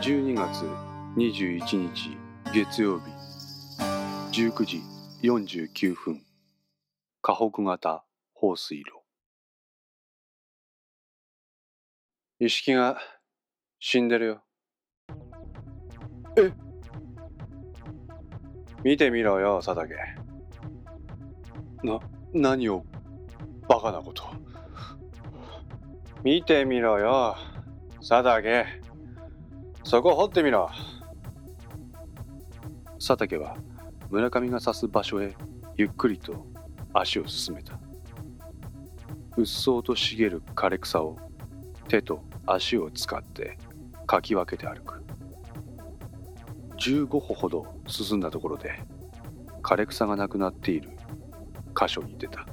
[0.00, 0.64] 12月
[1.14, 2.16] 21日
[2.54, 3.04] 月曜日。
[4.32, 4.82] 19時
[5.22, 6.22] 49分。
[7.20, 8.02] 河北型
[8.32, 9.02] 放水路。
[12.38, 12.98] 意識が
[13.78, 14.42] 死んでるよ。
[16.38, 16.50] え？
[18.82, 19.94] 見てみろよ佐竹。
[21.84, 22.00] な
[22.32, 22.86] 何を
[23.68, 24.24] バカなこと。
[26.24, 27.36] 見てみろよ
[27.96, 28.64] 佐竹。
[29.82, 30.70] そこ掘ってみろ
[32.98, 33.56] 佐竹は
[34.10, 35.34] 村上が指す場所へ
[35.76, 36.46] ゆっくりと
[36.92, 37.78] 足を進めた。
[39.36, 41.16] うっそうと茂る枯れ草を
[41.88, 43.56] 手と足を使って
[44.06, 45.02] かき分けて歩く。
[46.78, 48.80] 15歩ほど進んだところで
[49.62, 50.90] 枯れ草がなくなっている。
[51.74, 52.44] 箇所に出た。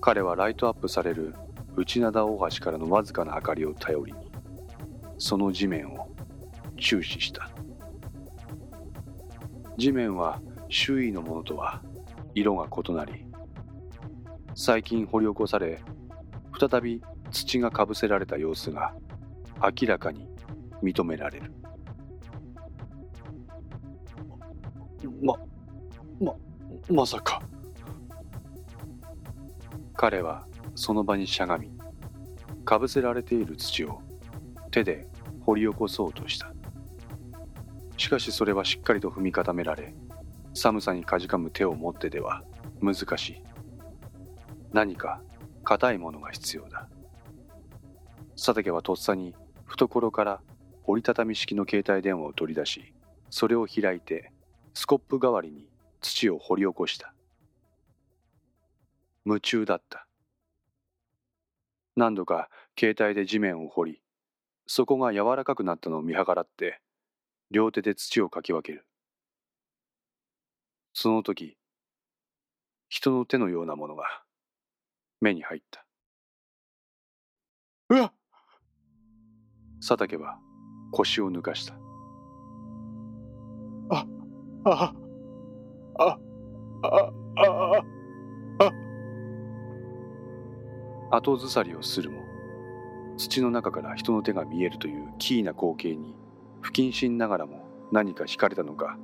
[0.00, 1.34] 彼はライトアップされる
[1.76, 4.14] 内灘大橋からのわずかな明かりを頼り
[5.20, 6.08] その地面を
[6.78, 7.50] 注視した。
[9.76, 10.40] 地面は
[10.70, 11.82] 周囲のものとは
[12.34, 13.26] 色が異なり
[14.54, 15.80] 最近掘り起こされ
[16.58, 18.94] 再び土がかぶせられた様子が
[19.62, 20.26] 明らかに
[20.82, 21.52] 認められる。
[25.22, 25.34] ま
[26.18, 26.34] ま
[26.90, 27.42] まさか。
[29.94, 31.70] 彼はその場にしゃがみ
[32.64, 34.00] かぶせられている土を
[34.70, 35.09] 手で
[35.50, 36.52] 掘り起こそうとした。
[37.96, 39.94] しかしそれはしっかりと踏み固められ
[40.54, 42.44] 寒さにかじかむ手を持ってでは
[42.80, 43.42] 難しい。
[44.72, 45.20] 何か
[45.64, 46.88] 硬いものが必要だ。
[48.36, 49.34] 佐竹はとっさに
[49.66, 50.40] 懐から
[50.84, 52.94] 折りたたみ式の携帯電話を取り出し
[53.28, 54.32] それを開いて
[54.72, 55.68] スコップ代わりに
[56.00, 57.12] 土を掘り起こした。
[59.26, 60.06] 夢中だった。
[61.96, 64.02] 何度か携帯で地面を掘り
[64.72, 66.80] そこが柔らかくなったのを見計らって
[67.50, 68.86] 両手で土をかき分ける。
[70.92, 71.56] その時
[72.88, 74.04] 人の手のようなものが
[75.20, 75.84] 目に入った。
[77.88, 78.12] うわっ！
[79.80, 80.38] 佐竹は
[80.92, 81.74] 腰を抜かした。
[83.90, 84.06] あ
[84.66, 84.94] ああ
[85.98, 86.18] あ
[87.34, 87.82] あ
[91.10, 92.29] あ後ずさりをするも
[93.20, 96.14] 土の中から人の手が見えるという奇異な光景に
[96.62, 98.98] 不謹慎ながらも何か惹かれたのか。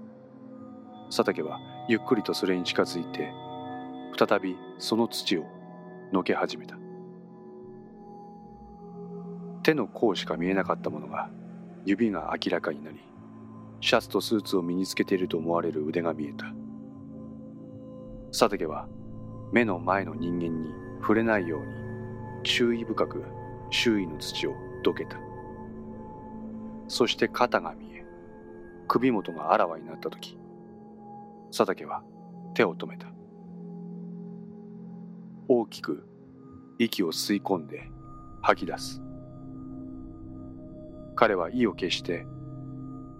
[1.10, 3.30] 佐竹はゆっくりとそれに近づいて
[4.18, 5.44] 再びその土を
[6.12, 6.76] のけ始めた。
[9.62, 11.28] 手の甲しか見えなかったものが
[11.84, 12.98] 指が明らかになり
[13.80, 16.46] シャツとスーツを身につけていると思われる腕が見えた。
[18.28, 18.88] 佐竹は
[19.52, 21.66] 目の前の人間に触れないように
[22.44, 23.22] 注意深く
[23.70, 25.18] 周囲の土をどけた。
[26.88, 28.04] そして肩が見え
[28.88, 30.38] 首元があらわになった時
[31.50, 32.02] 佐竹は
[32.54, 33.08] 手を止めた。
[35.48, 36.08] 大きく
[36.78, 37.90] 息を吸い込んで
[38.42, 39.02] 吐き出す。
[41.14, 42.26] 彼は意を決して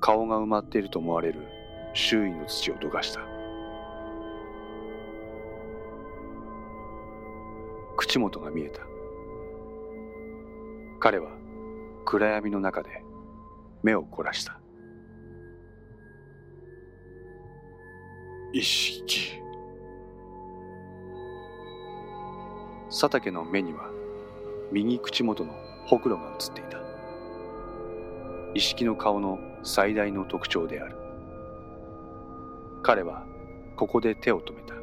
[0.01, 1.41] 顔が埋まっていると思われる
[1.95, 3.21] 周囲の土をどかした。
[7.97, 8.83] 口元が見えた。
[11.07, 11.31] 彼は
[12.05, 13.05] 暗闇の中で
[13.85, 14.59] 目を凝らした。
[18.53, 19.41] 意識
[22.91, 23.89] 佐竹の目には
[24.73, 25.53] 右口元の
[25.87, 26.79] ほくろが映っていた。
[28.55, 30.97] 意識の顔の最大の特徴である。
[32.83, 33.25] 彼は
[33.77, 34.75] ここで手を止めた。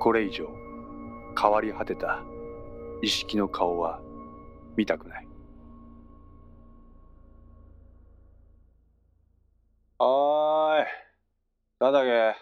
[0.00, 0.48] これ以上
[1.40, 2.24] 変わり果てた
[3.02, 4.00] 意識の顔は
[4.76, 5.28] 見たくない。
[9.98, 10.86] おーい。
[11.78, 12.34] 佐竹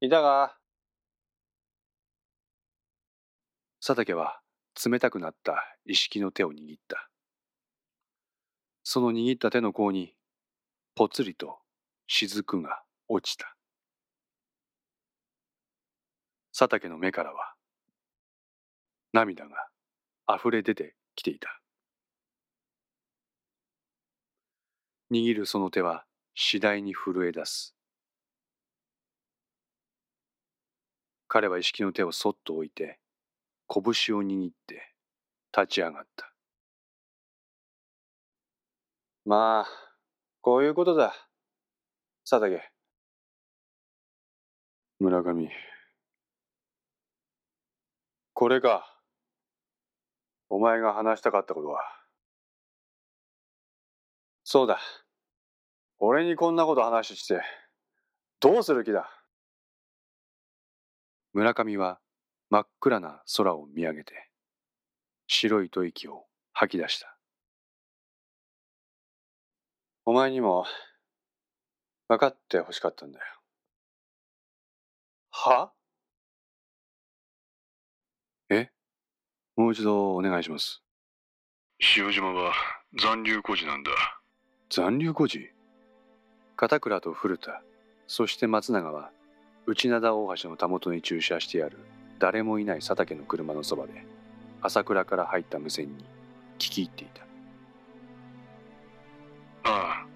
[0.00, 0.56] いたか？
[3.84, 4.40] 佐竹は
[4.84, 7.10] 冷たくなった意識の手を握った。
[8.84, 10.14] その握った手の甲に
[10.94, 11.58] ぽつりと
[12.06, 13.56] 雫が落ちた。
[16.56, 17.55] 佐竹の目からは
[19.16, 19.56] 涙が
[20.28, 21.62] 溢れ出てきていた。
[25.10, 26.04] 握るその手は
[26.34, 27.74] 次第に震え出す。
[31.28, 32.98] 彼は意識の手をそっと置いて
[33.72, 33.82] 拳
[34.18, 34.94] を握って
[35.56, 36.30] 立ち上がった。
[39.24, 39.66] まあ
[40.42, 41.14] こういうことだ。
[42.28, 42.70] 佐竹。
[44.98, 45.50] 村上。
[48.34, 48.92] これか。
[50.48, 51.80] お前が話したかったことは。
[54.44, 54.78] そうだ。
[55.98, 57.42] 俺にこんなこと話して
[58.38, 59.10] どうする気だ？
[61.32, 62.00] 村上は
[62.48, 64.30] 真っ暗な空を見上げて
[65.26, 67.16] 白い吐息を吐き出した。
[70.04, 70.64] お前にも
[72.08, 73.24] 分かってほしかったんだよ。
[75.30, 75.72] は？
[78.48, 78.70] え？
[79.56, 80.82] もう一度お願いします。
[81.96, 82.52] 塩島は
[83.00, 83.90] 残留孤児なんだ。
[84.68, 85.50] 残留孤児？
[86.56, 87.62] 片倉と古田。
[88.06, 89.10] そして松永は
[89.66, 91.78] 内灘大橋のたもとに駐車してある。
[92.18, 94.04] 誰もいない佐竹の車のそばで。
[94.60, 96.04] 朝倉から入った無線に。
[96.58, 97.22] 聞き入っていた。
[99.70, 100.06] ああ。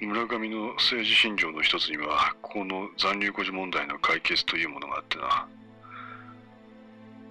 [0.00, 5.46] 村上の政治信条の一つにはこの残留孤児問題の解決というものがあってな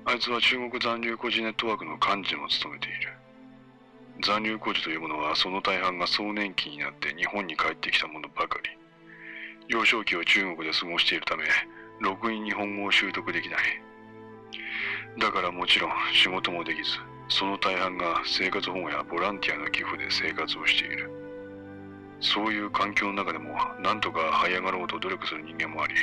[0.05, 3.13] あいつは中国残留孤児ネットワークの幹事も務めている。
[4.21, 8.69] 残留孤児というものはその大半が壮年期になって日本に帰ってきたものばかり。
[9.67, 11.43] 幼少期を中国で過ごしているため
[11.99, 13.59] ろくに日本語を習得できない。
[15.19, 16.91] だからもちろん仕事もできず
[17.27, 21.11] その大半が生活保護やボランティアの寄付で生活をしている。
[22.21, 25.93] そういう環境の中でも何とか這い上がろうと努力する人間もあり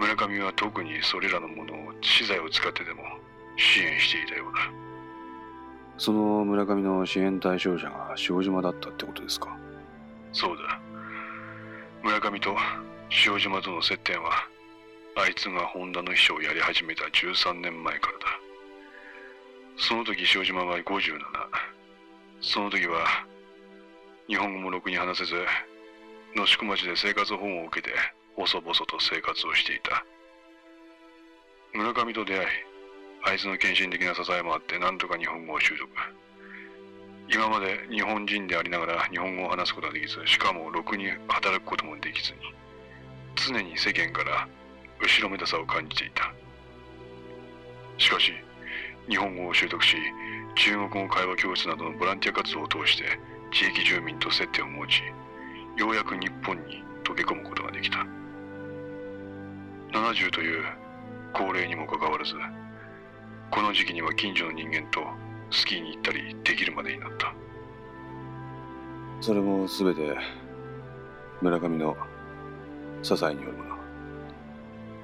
[0.00, 3.02] 村上は特にそれらのものを資材を使ってでも
[3.58, 4.72] 支援していたようだ。
[5.98, 9.54] その村上の支援対象者が塩島だったってことですか？
[10.32, 10.80] そうだ。
[12.02, 12.56] 村上と
[13.26, 14.30] 塩島との接点は
[15.16, 18.24] あいつがホンダの秘書をやり始めた13年前からだ。
[19.76, 21.18] その時塩島は57
[22.40, 23.04] その時は
[24.28, 25.34] 日本語もろくに話せず
[26.34, 27.94] 野宿町で生活保護を受けて
[28.36, 30.04] 細々と生活をしていた。
[31.72, 32.48] 村上と出会い
[33.22, 35.88] あいつの献身的な支えもあって何とか日本語を習得。
[37.32, 42.38] 今まで日本人でありながら日本語を話すことができずしかもろくに働くこともできずに
[43.36, 44.48] 常に世間から
[45.00, 46.32] 後ろめたさを感じていた。
[47.98, 48.32] しかし
[49.08, 49.96] 日本語を習得し
[50.56, 53.04] 中国語会話教室などのボランティア活動を通して
[53.52, 55.02] 地域住民と接点を持ち
[55.76, 58.19] ようやく日本に溶け込むことができた。
[59.92, 60.64] 70という
[61.32, 62.34] 高齢にもかかわらず
[63.50, 65.00] この時期には近所の人間と
[65.50, 67.34] スキーに行ったりできるまでになった。
[69.20, 70.16] それも全て
[71.42, 71.96] 村上の
[73.02, 73.76] 支えによるもの。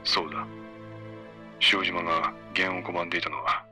[0.05, 0.47] そうだ。
[1.73, 3.65] 塩島が弦を拒んでいたのは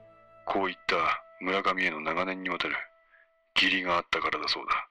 [0.46, 0.96] こういった
[1.40, 2.74] 村上への長年にわたる
[3.54, 4.88] 義理があったからだそうだ。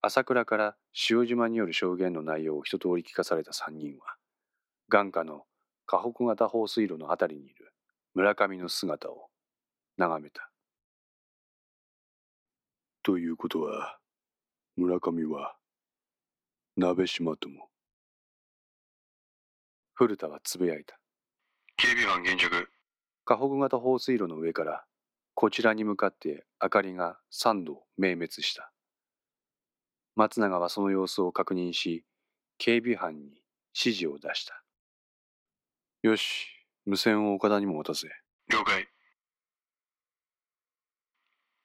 [0.00, 0.76] 朝倉から
[1.10, 4.17] 塩島による証言の内容を一通り聞かされた3人は
[4.90, 5.42] 眼下の
[5.84, 7.74] 河北型放水路のあたりにいる
[8.14, 9.28] 村上の姿を
[9.98, 10.50] 眺めた。
[13.02, 13.98] ということは
[14.76, 15.56] 村上は
[16.76, 17.68] 鍋島とも
[19.92, 20.98] 古田はつぶやいた。
[21.76, 22.70] 警備班現着
[23.26, 24.84] 河北型放水路の上から
[25.34, 28.72] こちらに向かって明かりが3度明滅した。
[30.16, 32.04] 松永はその様子を確認し
[32.56, 33.42] 警備班に
[33.74, 34.64] 指示を出した
[36.02, 36.46] よし
[36.86, 38.06] 無線を岡田にも渡せ。
[38.48, 38.86] 了解。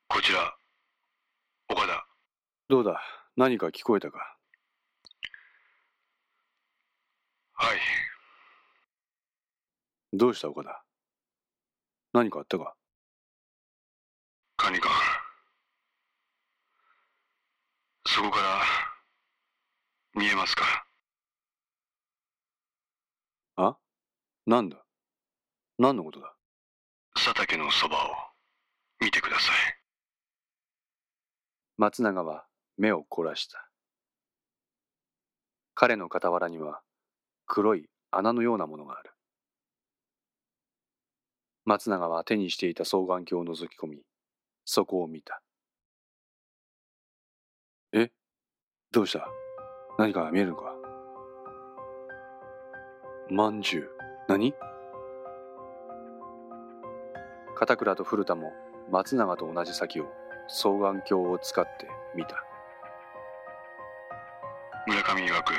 [0.08, 0.58] こちら
[1.70, 2.08] 岡田。
[2.68, 3.00] どうだ
[3.38, 4.38] 何か聞こえたか？
[7.54, 7.78] はい。
[10.14, 10.84] どうした岡田？
[12.12, 12.76] 何かあったか？
[14.58, 14.92] 管理官
[18.08, 18.62] そこから
[20.20, 20.88] 見えますか？
[23.58, 23.78] あ？
[24.46, 24.78] なんだ？
[25.80, 26.34] 何のことだ？
[27.16, 28.00] 佐竹のそばを
[29.00, 29.56] 見てください。
[31.78, 32.46] 松永は
[32.78, 33.70] 目を凝らした。
[35.76, 36.82] 彼の傍らには
[37.46, 39.12] 黒い穴のようなものがある。
[41.66, 44.02] 松永は手にしていた双眼鏡を覗き込み
[44.66, 45.42] そこを見た。
[47.94, 48.12] え？
[48.92, 49.26] どうした？
[49.98, 50.76] 何か見えるのか？
[53.30, 53.90] まんじゅう
[54.28, 54.54] 何？
[57.56, 58.54] 片倉と古田も
[58.90, 60.06] 松永と同じ先を
[60.48, 62.44] 双眼鏡を使って見た。
[64.88, 65.54] 村上曰く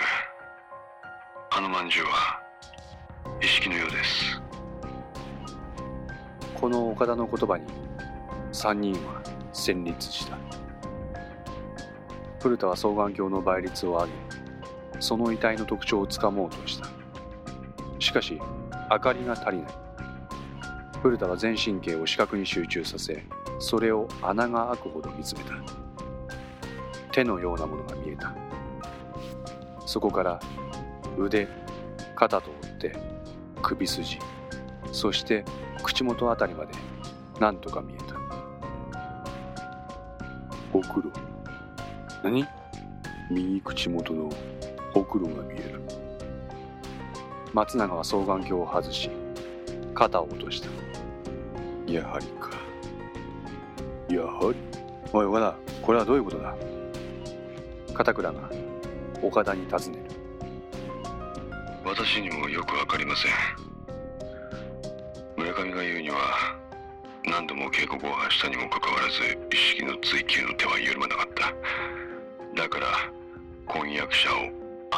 [1.51, 2.41] あのまんじゅうは
[3.43, 4.41] 意識のようです。
[6.55, 7.67] この岡田の言葉に
[8.53, 10.39] 3人は戦慄した。
[12.41, 14.13] 古田は双眼鏡の倍率を上げ
[15.01, 16.89] その遺体の特徴をつかもうとした
[18.05, 18.39] しかし
[18.91, 19.73] 明かりが足りない。
[21.03, 23.25] 古田は全神経を視覚に集中させ
[23.59, 25.53] それを穴が開くほど見つめた。
[27.13, 28.35] 手のようなものが見えた。
[29.87, 30.39] そこから
[31.19, 31.49] 腕
[32.15, 32.97] 肩と追って
[33.63, 34.19] 首筋
[34.93, 35.43] そして
[35.83, 36.73] 口元あたりまで
[37.41, 38.05] 何とか見えた。
[40.73, 41.11] ほくろ
[42.23, 42.47] 何？
[43.31, 44.31] 右口元の
[44.93, 46.04] ほくろが見える。
[47.55, 49.09] 松永は双眼鏡を外し
[49.95, 50.69] 肩を落とした。
[51.87, 52.51] やはりか。
[54.13, 54.59] やはり？
[55.13, 56.53] おい岡田これはどういうことだ？
[57.95, 58.51] 片倉が
[59.23, 60.05] 岡田に尋ねる。
[61.85, 63.33] 私にもよくわかりません。
[65.37, 66.17] 村上が言うには
[67.25, 69.13] 何度も警告を発したにもかかわらず
[69.53, 71.29] 意識の追求の手は緩まなかっ
[72.57, 72.61] た。
[72.61, 72.87] だから
[73.67, 74.33] 婚約者を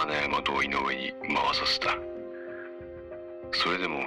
[0.02, 1.98] 穴山と井上に回させた
[3.62, 4.00] それでも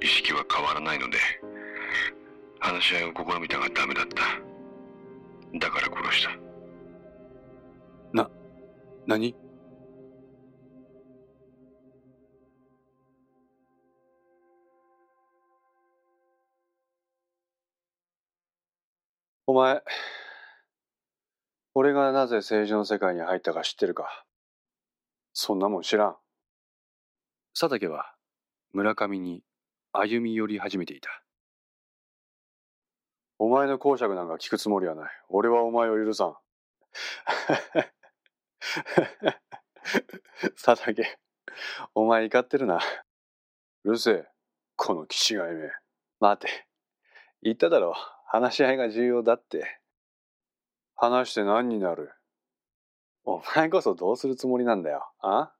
[0.00, 1.18] 意識は変わらないので
[2.58, 4.22] 話し合いを試みたがダメだった。
[5.58, 6.30] だから殺した。
[8.12, 8.30] な
[9.06, 9.36] 何？
[19.46, 19.82] お前
[21.74, 24.24] 俺がなぜ政治の世界に入ったか知ってるか？
[25.34, 26.16] そんなもん知らん。
[27.52, 28.13] 佐竹は
[28.74, 29.44] 村上に
[29.92, 31.22] 歩み寄り始めていた。
[33.38, 35.10] お前の講釈なんか聞くつもりはない。
[35.28, 36.36] 俺はお前を許さん。
[40.60, 41.06] 佐竹
[41.94, 42.80] お前怒ってるな。
[43.84, 44.26] うるせえ。
[44.74, 45.70] この気違いめ。
[46.18, 46.66] 待て。
[47.42, 47.94] 言っただろ。
[48.26, 49.80] 話し合いが重要だって。
[50.96, 52.12] 話して何になる。
[53.22, 55.08] お前こそどうするつもりなんだよ。
[55.20, 55.54] あ？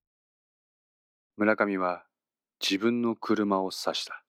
[1.37, 2.05] 村上は
[2.61, 4.23] 自分の車を指した。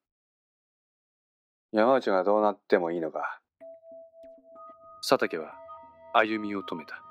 [1.72, 3.40] 山内がどうなってもいいのか。
[5.08, 5.54] 佐竹は
[6.12, 7.02] 歩みを止めた。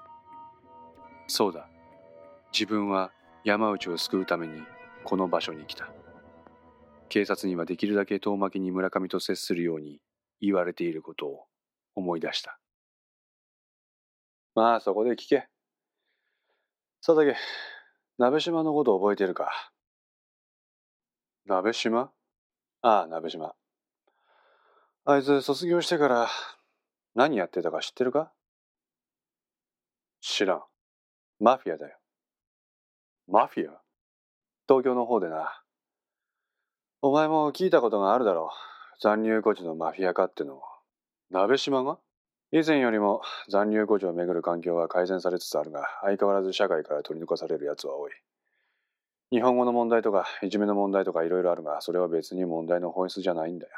[1.28, 1.68] そうだ。
[2.54, 3.12] 自分は
[3.44, 4.64] 山内を救うために
[5.04, 5.90] この場所に来た。
[7.10, 10.00] 警察にはできるだけ遠巻きに村上と接するように
[10.42, 11.46] 言われていることを
[11.96, 12.60] 思い出した。
[14.56, 15.48] まあそこで聞け。
[17.06, 17.36] 佐竹
[18.18, 19.52] 鍋島のこと覚えてるか？
[21.48, 22.10] 鍋島？
[22.82, 23.54] ああ鍋島。
[25.06, 26.28] あいつ卒業してから
[27.14, 28.32] 何やってたか知ってるか？
[30.22, 30.64] 知らん。
[31.40, 31.98] マフィアだよ。
[33.28, 33.80] マフィア？
[34.68, 35.62] 東京の方でな。
[37.04, 39.00] お前も聞いたことがあるだろう。
[39.04, 40.56] 残留孤児のマフィア化っての。
[40.56, 40.62] を
[41.30, 42.00] 鍋島が？
[42.52, 43.22] 以前よりも
[43.52, 48.12] 残留孤児をめぐる環境は改善されつつあるが相変わらず社会から取り抜かされる奴は多い。
[49.32, 53.72] 日本語の問題とかいじめの問題とかいろいろあるがそれは別に問題の本質じゃないんだよ。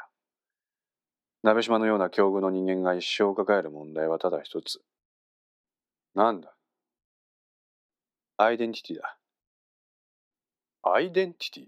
[1.42, 4.80] 鍋島のような境遇の人間が一生抱える問題はただ一つ。
[6.14, 6.52] なんだ？
[8.36, 9.16] アイデンティティだ。
[10.82, 11.64] アイデンティティ？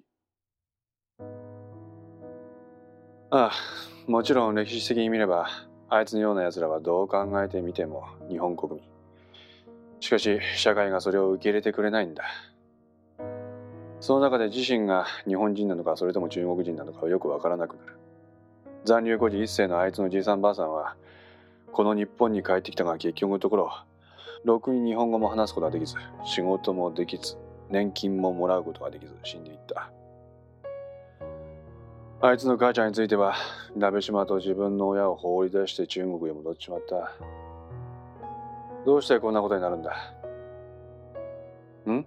[3.31, 3.53] ああ
[4.07, 5.49] もちろん歴史的に見れば
[5.89, 8.83] あいつのような奴らはどう考えてみても日本国民。
[10.01, 12.25] しかし社会がそれを受け入れてくれないんだ。
[14.01, 17.93] その中で自身が日本人なのかそれとも中国人なのかはよくわからなくなる。
[18.85, 20.97] 残留孤児一世のあいつのじいさんばあさんは
[21.71, 23.71] この日本に帰ってきたが結局のところ
[24.45, 27.37] ろくに日本語も話すことができず仕事もできず
[27.69, 29.93] 年金ももらうことができず死んでいった。
[32.23, 33.35] あいつの母ちゃんについては
[33.77, 37.13] 鍋島と自分の親を放り出して中国へ戻っちまった。
[38.85, 39.95] どうしてこんなことになるんだ？
[41.91, 42.07] ん？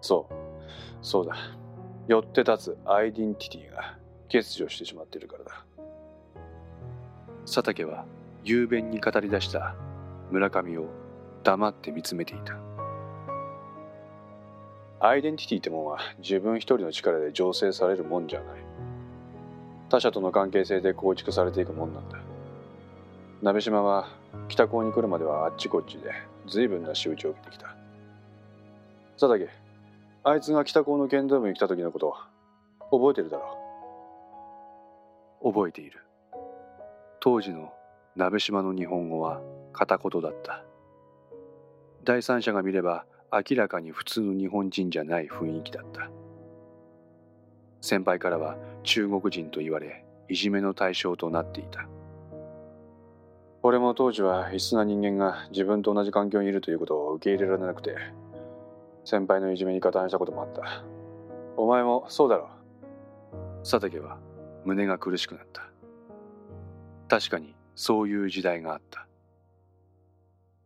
[0.00, 0.34] そう。
[1.02, 1.36] そうだ。
[2.08, 5.64] よって立つアイデンティティが欠如してしまっているからだ。
[7.44, 8.04] 佐竹は
[8.44, 9.74] 雄弁に語り出した
[10.30, 10.86] 村上を
[11.42, 12.56] 黙って見つめていた。
[15.02, 18.60] アイデンティティってもんは自分一人の力で醸成されるもんじゃない。
[19.88, 22.18] 他者との関係性で構築されていくもんなんだ。
[23.42, 24.08] 鍋島は
[24.48, 26.12] 北高に来るまではあっちこっちで
[26.46, 27.74] 随分な仕打ちを受けてきた。
[29.18, 29.48] 佐竹
[30.22, 32.14] あいつが北高の剣道部に来た時のこと
[32.90, 33.56] 覚えてるだろ
[35.42, 35.50] う？
[35.50, 36.04] 覚えている。
[37.20, 37.72] 当時の
[38.16, 39.40] 鍋島の日本語は
[39.72, 40.62] 片言だった。
[42.04, 46.10] 第三者が見れば明らかに普通の日本人じゃない雰囲気だった。
[47.80, 51.88] 先輩からは中国人と言われいじめの対象となっていた。
[53.62, 57.94] 俺も当時は異質な人間が自分と同じ環境にいるということを受け入れられなくて
[59.04, 60.84] 先輩のいじめに加担したこともあった。
[61.56, 62.50] お前もそうだろ。
[63.62, 64.18] 佐竹は
[64.64, 65.70] 胸が苦しくなった。
[67.08, 69.06] 確かにそういう時代があった。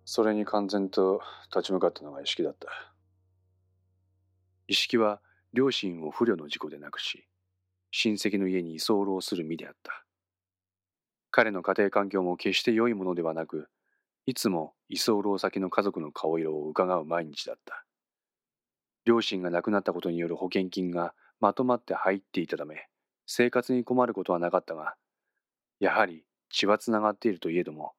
[0.05, 1.21] それに完全と
[1.55, 2.69] 立ち向かったのが意識だった。
[4.69, 5.21] 意識は
[5.53, 7.27] 両親を不慮の事故で亡くし
[7.91, 10.05] 親戚の家に居候する身であった。
[11.31, 13.69] 彼の家庭環境も決して良いものではなく
[14.27, 17.84] いつも居候先の家族の顔色を伺う毎日だった
[19.05, 22.89] 両親が亡くなったことによる保険金がまとまって入っていたため
[23.27, 24.95] 生活に困ることはなかったが
[25.81, 27.93] やはり血はつながっているといえども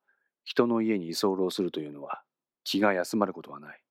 [0.46, 2.22] 人の家に居候するというのは
[2.64, 3.82] 気が休まることはない。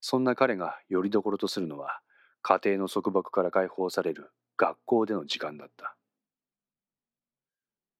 [0.00, 2.00] そんな彼がよりどころとするのは
[2.42, 5.94] 家庭の束縛から解放される学校での時間だった。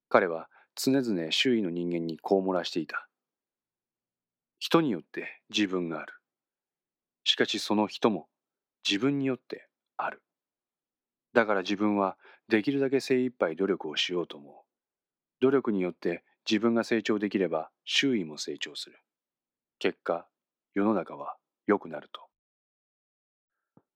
[0.08, 3.06] 彼は常々周囲の人間にこう漏らしていた。
[4.58, 6.19] 人によって自分がある。
[7.30, 8.26] しかしその人も
[8.84, 10.20] 自分によってある
[11.32, 12.16] だから自分は
[12.48, 14.54] できるだけ精一杯努力をしようと思う
[15.40, 18.98] 努力によって自分が成長できれば周囲も成長する
[19.78, 20.26] 結果
[20.74, 21.36] 世の中は
[21.68, 22.20] 良くなると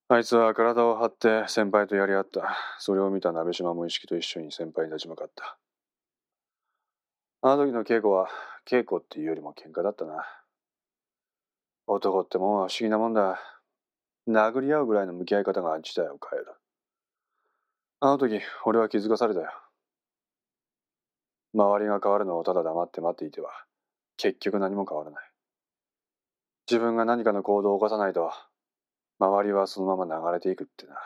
[0.07, 2.55] あいつは体を張って先輩とやり合った。
[2.79, 5.57] それを見た鍋島も意識と一緒に先輩に立ち向かった。
[7.41, 8.29] あの時の稽古は
[8.69, 10.27] 稽古っていうよりも喧嘩だったな。
[11.87, 13.39] 男ってもんは不思議なもんだ。
[14.27, 16.55] 殴り合うぐらいの向き合い方が事態を変える。
[18.01, 19.51] あの時、俺は気づかされたよ。
[21.55, 23.51] 周りが変わるのをただ黙って待っていては、
[24.17, 25.31] 結局何も変わらない。
[26.71, 28.33] 自分が何かの行動を起こさないと、
[29.19, 30.97] 周りはそのまま流れていくってな。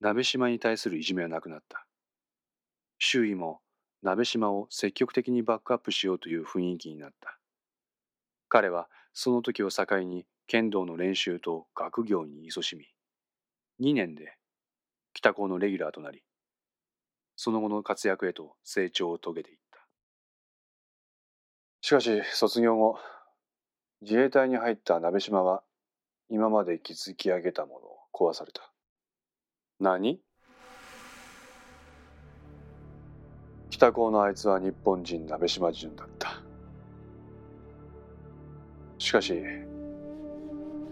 [0.00, 1.86] 鍋島に対するいじめはなくなった。
[2.98, 3.60] 周囲も
[4.02, 7.35] 鍋島を積極的にバックアップしようという雰囲気になった。
[8.48, 12.86] 彼はその時を境に剣道の練習と学業に勤しみ、
[13.84, 14.36] 2年で
[15.14, 16.22] 北高のレギュラーとなり、
[17.34, 19.80] その後の活躍へと成長を遂げていった。
[21.80, 22.98] しかし卒業後、
[24.02, 25.62] 自衛隊に入った鍋島は
[26.28, 28.72] 今まで築き上げたものを壊された。
[29.80, 30.20] 何？
[33.70, 36.15] 北高のあいつは日本人鍋島淳だっ。
[39.06, 39.40] しかし、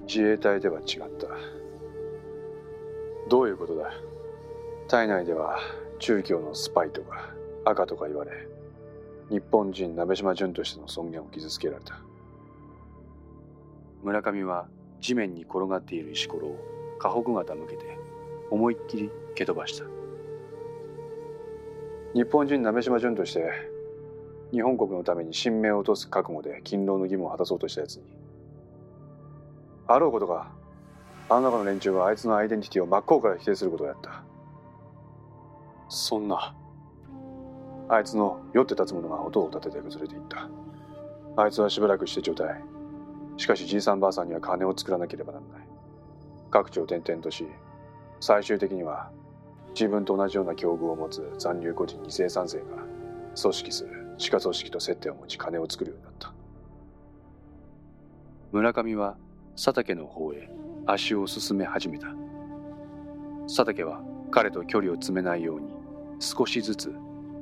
[0.06, 0.86] 自衛隊では違っ
[1.18, 1.26] た。
[3.28, 3.90] どういうことだ？
[4.86, 5.58] 体内では
[5.98, 7.30] 中共のスパイとか
[7.64, 8.30] 赤とか言われ、
[9.30, 11.98] 日本人鍋島淳としての尊厳を傷つけられた。
[14.04, 14.68] 村上は
[15.00, 17.98] 地面に転がっている石ころを河北型向けて
[18.48, 19.86] 思いっきり蹴飛ばした
[22.14, 23.73] 日本人鍋島淳として
[24.54, 28.04] 日本国のために神明を落とす覚悟で勤労の義務を果たそうとしたやつに。
[29.88, 30.52] あろうことか
[31.28, 34.22] あの中の連中はあいつのアイデンティティを真っ向から否定することをやった。
[35.88, 36.54] そんな
[37.88, 40.48] あいつの酔って立つ者が音を立てて崩れていった。
[41.36, 42.62] あいつはしばらくして状態。
[43.36, 45.68] しかしじいさんばあさんには金を作らなければならない。
[46.52, 47.44] 各地を転々とし
[48.20, 49.10] 最終的には
[49.70, 52.64] 自分と同じような境遇を持つ残留孤児二世三世が
[53.34, 54.03] 組織する。
[54.18, 56.32] 地下組織と接点を持ち金を作るようになった。
[58.52, 59.16] 村上は
[59.56, 60.48] 佐竹の方へ
[60.86, 62.08] 足を進め始めた。
[63.46, 65.68] 佐竹は彼と距離を詰めないように
[66.20, 66.94] 少しずつ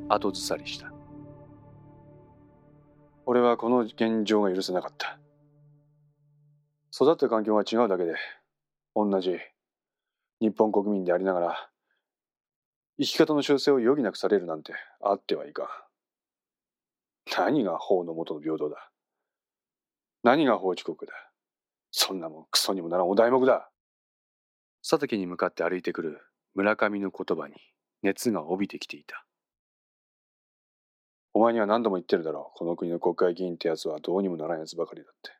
[0.08, 0.92] 後ずさりした。
[3.24, 5.18] 俺はこの現状が許せなかった。
[6.92, 8.14] 育った環境が違うだけで、
[8.94, 9.38] 同じ
[10.40, 11.70] 日本国民でありながら、
[12.98, 15.66] 生き方の修正を余儀なくされるなんてあってはいかん。
[17.36, 18.90] 何が法の下の平等だ？
[20.22, 21.12] 何が法治国だ？
[21.90, 23.70] そんなもんクソにもならんお題目だ。
[24.82, 26.20] 佐竹に向かって歩いてくる
[26.54, 27.54] 村上の言葉に
[28.02, 29.24] 熱が帯びてきていた。
[31.34, 32.58] お前には何度も言ってるだろう。
[32.58, 35.30] この国の国会議員ってやつはどうにもならんやつばかりだって。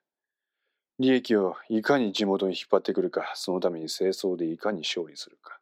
[0.99, 5.59] 利益をいかに地元に引っ張ってくるか、そのために清掃でいかに勝利するか、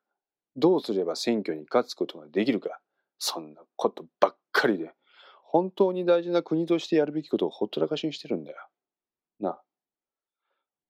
[0.57, 2.79] どうすれば選挙に勝つことができるか、
[3.19, 4.93] そんなことばっかりで、
[5.53, 8.57] 本当に大事な国としてやるべきことをほったらかしにしてるんだよ。
[9.41, 9.63] なあ。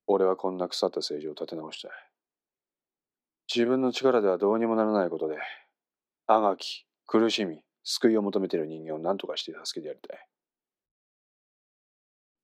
[0.07, 1.91] 俺はこんな腐った政治を立て直したい。
[3.53, 5.39] 自分の力ではどうにもならないことで、
[6.27, 10.27] あがき、苦しみ、救いを求めている人間を何とかして助けてやりたい。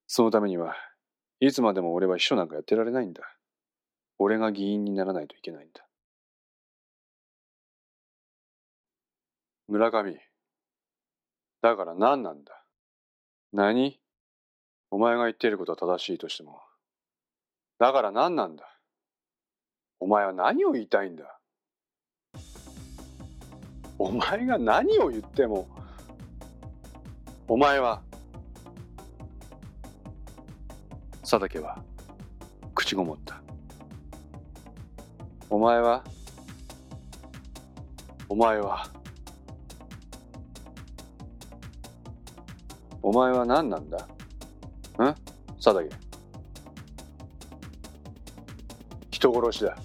[0.07, 0.75] そのためには、
[1.41, 3.21] いつまでも俺は秘書なんかやってられないんだ。
[4.19, 5.87] 俺が議員にならないといけないんだ。
[9.69, 10.26] 村上。
[11.67, 12.63] だから何なんだ？
[13.53, 13.99] 何？
[14.93, 16.61] お前が言っていることは正しいとしても。
[17.81, 18.69] だから何なんだ？
[19.99, 21.41] お前は何を言いたいんだ？
[23.99, 25.67] お前が何を言っても。
[27.49, 28.01] お前は
[31.23, 31.83] 佐竹は
[32.77, 33.43] 口ごもった。
[35.51, 36.05] お前は
[38.29, 38.87] お前は
[43.09, 43.99] お前は何なんだ？
[43.99, 44.05] ん？
[45.63, 45.89] 佐竹。
[49.13, 49.79] 人殺しだ。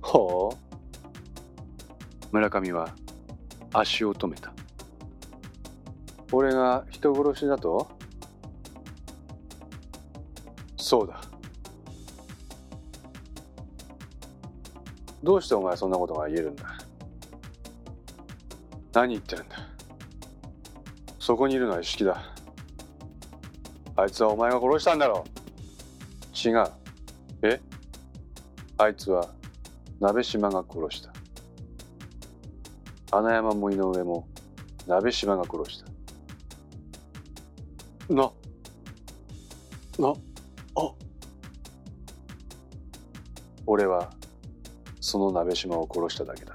[0.00, 0.56] ほう。
[2.32, 2.88] 村上は
[3.74, 4.54] 足を止めた。
[6.32, 7.88] 俺が人殺しだと？
[10.78, 11.20] そうだ。
[15.22, 16.64] どうしてお前そんなことが言えるんだ？
[18.94, 19.63] 何言ってるんだ？
[21.24, 22.22] そこにいるのは一色だ。
[23.96, 25.24] あいつはお前が殺したんだろ。
[26.34, 26.66] 違う。
[27.40, 27.58] え？
[28.76, 29.30] あいつは
[30.00, 31.14] 鍋島が殺した。
[33.16, 34.28] 穴山も井上も
[34.86, 35.82] 鍋島が殺し
[38.06, 38.12] た。
[38.12, 38.30] な
[39.98, 40.14] なあ。
[43.64, 44.12] 俺は
[45.00, 46.54] その鍋島を殺しただけだ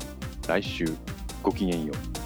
[0.51, 0.85] 来週
[1.41, 2.20] ごきげんよう。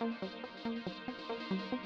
[0.00, 1.79] Música